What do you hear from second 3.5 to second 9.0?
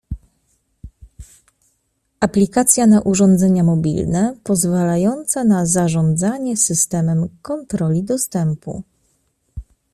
mobilne, pozwalająca na zarządzanie systemem kontroli dostępu